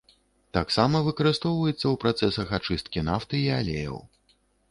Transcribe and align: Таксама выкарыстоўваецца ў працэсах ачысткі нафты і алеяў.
Таксама 0.57 1.01
выкарыстоўваецца 1.07 1.75
ў 1.89 1.93
працэсах 2.05 2.47
ачысткі 2.59 3.05
нафты 3.09 3.35
і 3.43 3.47
алеяў. 3.61 4.03